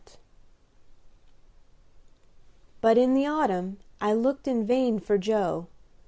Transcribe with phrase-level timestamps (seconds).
[0.03, 0.17] IV
[2.81, 5.67] But in the autumn I looked in vain for Joe.